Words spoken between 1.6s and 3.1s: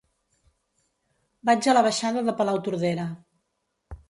a la baixada de Palautordera.